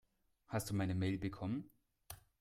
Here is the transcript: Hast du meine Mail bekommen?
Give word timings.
Hast 0.47 0.67
du 0.67 0.73
meine 0.73 0.95
Mail 0.95 1.19
bekommen? 1.19 1.69